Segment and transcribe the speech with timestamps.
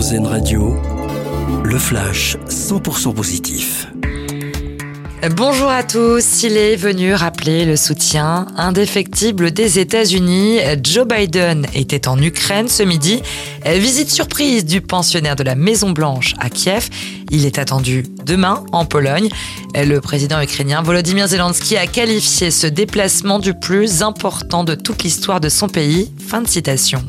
[0.00, 0.74] Radio,
[1.62, 3.86] le flash 100% positif.
[5.36, 6.42] Bonjour à tous.
[6.42, 10.56] Il est venu rappeler le soutien indéfectible des États-Unis.
[10.82, 13.20] Joe Biden était en Ukraine ce midi.
[13.66, 16.88] Visite surprise du pensionnaire de la Maison Blanche à Kiev.
[17.30, 19.28] Il est attendu demain en Pologne.
[19.74, 25.40] Le président ukrainien Volodymyr Zelensky a qualifié ce déplacement du plus important de toute l'histoire
[25.40, 26.10] de son pays.
[26.26, 27.04] Fin de citation.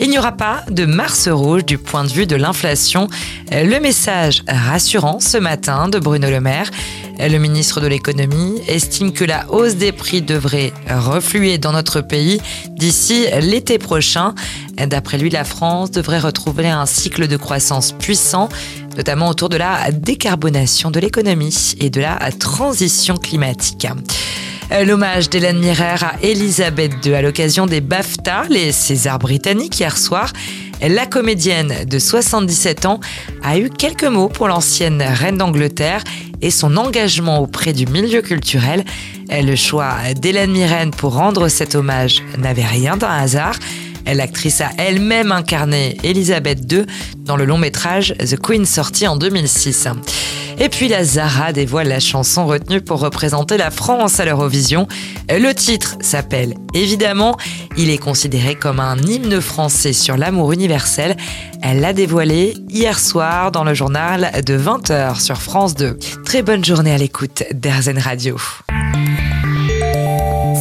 [0.00, 3.08] Il n'y aura pas de Mars rouge du point de vue de l'inflation.
[3.50, 6.70] Le message rassurant ce matin de Bruno Le Maire.
[7.18, 12.40] Le ministre de l'économie estime que la hausse des prix devrait refluer dans notre pays
[12.76, 14.36] d'ici l'été prochain.
[14.76, 18.48] D'après lui, la France devrait retrouver un cycle de croissance puissant,
[18.96, 23.88] notamment autour de la décarbonation de l'économie et de la transition climatique.
[24.70, 29.96] Euh, l'hommage d'Hélène Mirer à Elisabeth II à l'occasion des BAFTA, les Césars britanniques hier
[29.96, 30.30] soir.
[30.86, 33.00] La comédienne de 77 ans
[33.42, 36.04] a eu quelques mots pour l'ancienne reine d'Angleterre
[36.42, 38.84] et son engagement auprès du milieu culturel.
[39.32, 43.58] Euh, le choix d'Hélène Mirren pour rendre cet hommage n'avait rien d'un hasard.
[44.14, 46.86] L'actrice a elle-même incarné Elisabeth II
[47.18, 49.88] dans le long métrage The Queen sorti en 2006.
[50.60, 54.88] Et puis la Zara dévoile la chanson retenue pour représenter la France à l'Eurovision.
[55.28, 57.36] Le titre s'appelle Évidemment.
[57.76, 61.16] Il est considéré comme un hymne français sur l'amour universel.
[61.62, 65.96] Elle l'a dévoilé hier soir dans le journal de 20h sur France 2.
[66.24, 68.36] Très bonne journée à l'écoute d'Airzen Radio.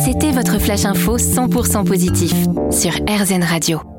[0.09, 2.31] C'était votre flash info 100% positif
[2.71, 3.96] sur RZN Radio.